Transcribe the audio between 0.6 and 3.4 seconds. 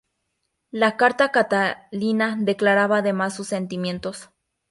En la carta Catalina declaraba además